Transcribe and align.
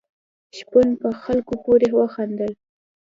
شپون 0.57 0.87
په 1.01 1.09
خلکو 1.23 1.53
پورې 1.65 1.89
وخندل. 1.97 2.51